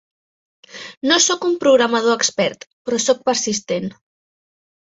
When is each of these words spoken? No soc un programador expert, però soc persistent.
No 1.11 1.19
soc 1.25 1.45
un 1.51 1.53
programador 1.65 2.17
expert, 2.21 2.67
però 2.89 3.01
soc 3.05 3.23
persistent. 3.29 3.91